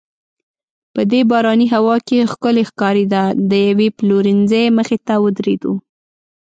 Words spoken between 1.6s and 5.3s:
هوا کې ښکلې ښکارېده، د یوې پلورنځۍ مخې ته